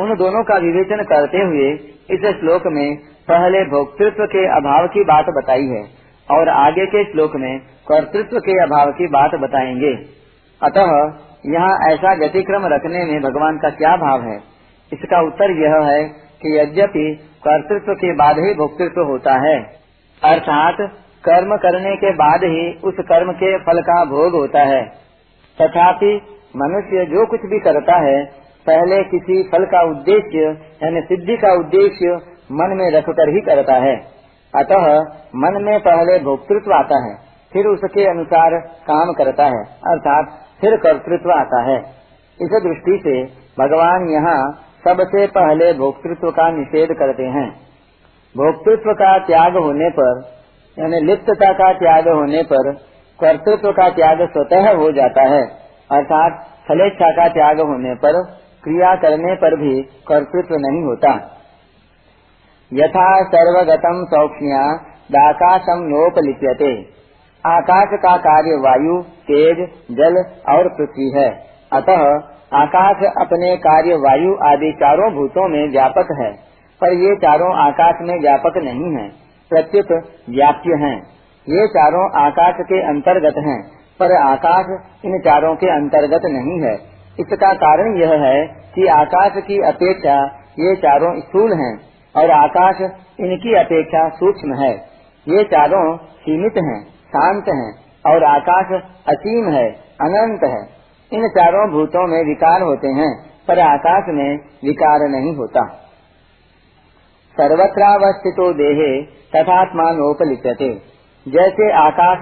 [0.00, 1.70] उन दोनों का विवेचन करते हुए
[2.10, 2.96] इस श्लोक में
[3.28, 5.84] पहले भोक्तृत्व के अभाव की बात बताई है
[6.30, 7.58] और आगे के श्लोक में
[7.92, 9.94] कर्तृत्व के अभाव की बात बताएँगे।
[10.62, 11.12] अतः
[11.46, 14.36] यहाँ ऐसा व्यतिक्रम रखने में भगवान का क्या भाव है?
[14.92, 16.04] इसका उत्तर यह है
[16.42, 19.62] कि यद्यपि कर्तृत्व के बाद ही भोक्तृत्व होता है।
[20.24, 20.76] अर्थात,
[21.24, 24.82] कर्म करने के बाद ही उस कर्म के फल का भोग होता है।
[25.62, 26.20] तथापि,
[26.56, 28.24] मनुष्य जो कुछ भी करता है,
[28.66, 32.12] पहले किसी फल का उद्देश्य, यानी सिद्धि का उद्देश्य
[32.52, 33.96] मन में रखकर ही करता है।
[34.56, 35.00] अतः,
[35.36, 37.16] मन में पहले भोक्तृत्व आता है,
[37.52, 40.28] फिर उसके अनुसार काम करता है, अर्थात,
[40.60, 41.78] फिर कर्तृत्व आता है।
[42.42, 43.24] इस दृष्टि से,
[43.62, 47.50] भगवान यहाँ सबसे पहले भोक्तृत्व का निषेध करते हैं।
[48.36, 50.20] भोक्तृत्व का त्याग होने पर,
[50.78, 52.72] यानी लिप्तता का त्याग होने पर,
[53.20, 55.42] कर्तृत्व का त्याग स्वतः हो जाता है।
[55.90, 58.22] अर्थात फलेच्छा का त्याग होने पर,
[58.64, 61.32] क्रिया करने पर भी कर्तृत्व नहीं होता।
[62.72, 64.72] यथा सर्वगतम सौक्ष्म्या
[65.10, 66.96] दाकाशम नोपलिप्यते।
[67.46, 70.16] आकाश का कार्य वायु, तेज, जल
[70.48, 76.30] और पृथ्वी है। अतः आकाश अपने कार्य वायु आदि चारों भूतों में व्यापक है
[76.80, 79.08] पर ये चारों आकाश में व्यापक नहीं है
[79.50, 79.90] प्रत्युत
[80.30, 80.96] व्याप्य हैं।
[81.46, 83.58] ये चारों आकाश के अंतर्गत हैं,
[84.00, 84.66] पर आकाश
[85.04, 86.74] इन चारों के अंतर्गत नहीं है।
[87.18, 90.16] इसका कारण यह है कि आकाश की अपेक्षा
[90.58, 91.72] ये चारों स्थूल हैं
[92.14, 92.80] और आकाश
[93.20, 94.72] इनकी अपेक्षा सूक्ष्म है।
[95.26, 97.70] ये चारों सीमित हैं, शांत हैं
[98.04, 98.72] और आकाश
[99.08, 99.68] असीम है
[100.02, 100.64] अनंत है।
[101.12, 105.66] इन चारों भूतों में विकार होते हैं, पर आकाश में विकार नहीं होता।
[107.36, 110.68] सर्वत्रावस्थितो देहे तथात्मानोपलिप्यते।
[111.28, 112.18] जैसे आकाश,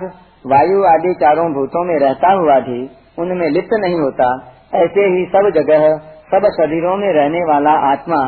[0.46, 5.50] वायु आदि चारों भूतों में रहता हुआ भी उनमें लिप्त नहीं होता, ऐसे ही सब
[5.54, 5.96] जगह,
[6.30, 8.24] सब शरीरों में रहने वाला आत्मा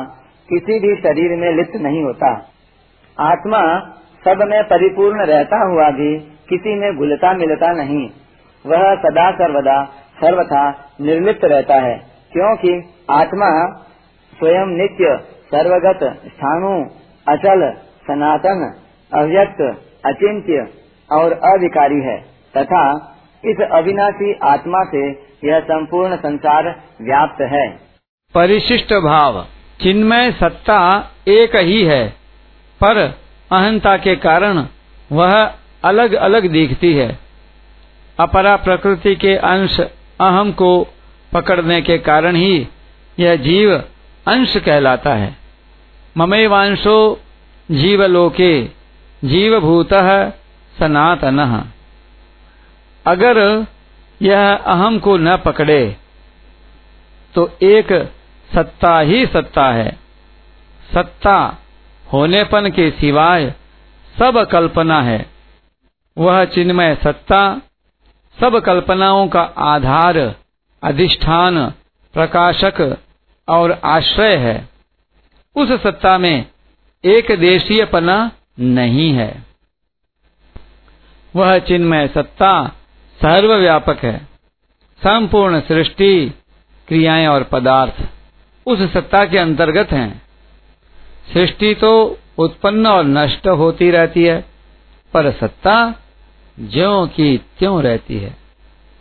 [0.49, 2.47] किसी भी शरीर में लिप्त नहीं होता।
[3.21, 3.81] आत्मा
[4.25, 8.11] सब में परिपूर्ण रहता हुआ भी किसी में घुलता मिलता नहीं।
[8.67, 11.95] वह सदा सर्वदा सर्वथा निर्लिप्त रहता है,
[12.33, 13.81] क्योंकि आत्मा
[14.39, 16.91] स्वयं नित्य, सर्वगत, स्थानु,
[17.29, 17.73] अचल,
[18.09, 18.81] सनातन,
[19.15, 20.69] अव्यक्त, अचिंत्य
[21.13, 22.17] और अविकारी है।
[22.57, 23.13] तथा
[23.45, 25.11] इस अविनाशी आत्मा से
[25.45, 26.65] यह संपूर्ण संसार
[27.03, 27.69] व्याप्त है।
[28.35, 29.47] परिशिष्ट भाव,
[29.83, 32.09] चिन्मय सत्ता एक ही है,
[32.81, 32.97] पर
[33.53, 34.67] अहंता के कारण
[35.13, 35.51] वह
[35.85, 37.19] अलग अलग दिखती है।
[38.21, 39.81] अपरा प्रकृति के अंश
[40.21, 40.71] अहम को
[41.33, 42.69] पकड़ने के कारण ही
[43.19, 43.75] यह जीव
[44.27, 45.37] अंश कहलाता है।
[46.17, 47.21] ममैवांशो
[47.71, 48.69] जीवलोके
[49.23, 49.93] जीवभूत
[50.77, 51.39] सनातन।
[53.07, 53.67] अगर
[54.23, 55.97] यह अहम को न पकड़े
[57.35, 57.93] तो एक
[58.55, 59.97] सत्ता ही सत्ता है।
[60.95, 61.37] सत्ता
[62.13, 63.55] होनेपन के सिवाय
[64.17, 65.27] सब कल्पना है।
[66.17, 67.61] वह चिन्मय सत्ता
[68.41, 70.35] सब कल्पनाओं का आधार,
[70.83, 71.71] अधिष्ठान,
[72.15, 72.99] प्रकाशक
[73.49, 74.69] और आश्रय है।
[75.57, 76.47] उस सत्ता में
[77.05, 78.31] एक देशीय पना
[78.61, 79.45] नहीं है।
[81.37, 82.69] वह चिन्मय सत्ता
[83.23, 84.19] सर्वव्यापक है।
[85.03, 86.35] संपूर्ण सृष्टि,
[86.89, 88.09] क्रियाएँ और पदार्थ
[88.67, 90.23] उस सत्ता के अंतर्गत हैं।
[91.33, 94.45] सृष्टि तो उत्पन्न और नष्ट होती रहती है,
[95.13, 95.95] पर सत्ता
[96.61, 98.31] ज्यो की त्यों रहती है।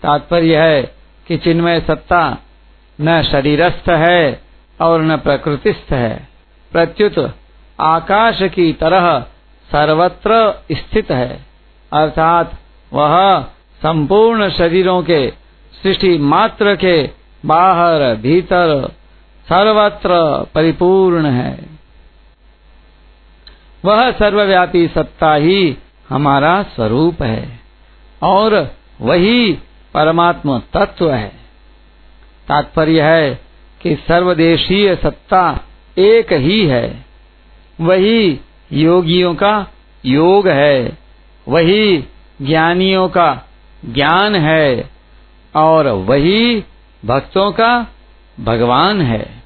[0.03, 0.81] तात्पर्य है
[1.27, 2.37] कि चिन्मय सत्ता
[3.01, 4.41] न शरीरस्थ है
[4.81, 6.27] और न प्रकृतिस्थ है।
[6.71, 7.35] प्रत्युत
[7.79, 9.19] आकाश की तरह
[9.71, 11.45] सर्वत्र स्थित है।
[11.93, 12.57] अर्थात
[12.93, 13.41] वह
[13.81, 15.33] संपूर्ण शरीरों के
[15.83, 17.09] सृष्टि मात्र के
[17.45, 18.91] बाहर भीतर
[19.49, 20.09] सर्वत्र
[20.55, 21.65] परिपूर्ण है।
[23.85, 25.77] वह सर्वव्यापी सत्ता ही
[26.09, 27.59] हमारा स्वरूप है
[28.23, 29.53] और वही
[29.93, 31.31] परमात्मा तत्व है।
[32.47, 33.41] तात्पर्य है
[33.81, 35.59] कि सर्वदेशीय सत्ता
[35.97, 37.05] एक ही है।
[37.81, 38.39] वही
[38.73, 39.67] योगियों का
[40.05, 40.97] योग है।
[41.47, 41.97] वही
[42.41, 43.41] ज्ञानियों का
[43.85, 44.89] ज्ञान है।
[45.55, 46.63] और वही
[47.05, 47.87] भक्तों का
[48.39, 49.43] भगवान है।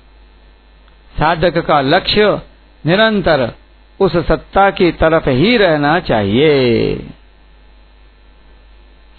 [1.20, 2.42] साधक का लक्ष्य
[2.86, 3.54] निरंतर
[4.00, 6.96] उस सत्ता की तरफ़ ही रहना चाहिए।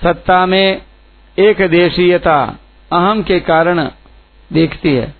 [0.03, 0.83] सत्ता में
[1.39, 2.59] एक देशीयता
[2.93, 3.89] अहम के कारण
[4.53, 5.15] देखती है।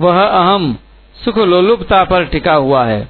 [0.00, 0.78] वह अहम
[1.24, 3.04] सुख लोलुपता पर टिका हुआ है।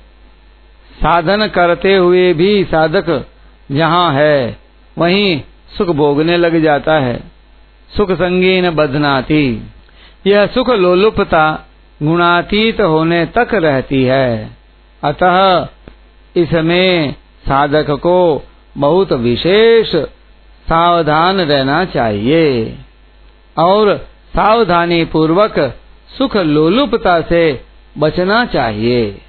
[0.92, 3.26] साधन करते हुए भी साधक
[3.72, 4.56] जहाँ है,
[4.98, 5.42] वहीं
[5.78, 7.20] सुख भोगने लग जाता है।
[7.96, 9.62] सुख संगीन बदनाती।
[10.26, 11.66] यह सुख लोलुपता
[12.02, 14.55] गुणातीत होने तक रहती है।
[15.06, 15.66] अतः
[16.36, 17.12] इसमें
[17.48, 18.42] साधक को
[18.78, 19.94] बहुत विशेष
[20.68, 22.78] सावधान रहना चाहिए
[23.58, 23.96] और
[24.36, 25.58] सावधानी पूर्वक
[26.18, 27.42] सुख लोलुपता से
[27.98, 29.22] बचना चाहिए।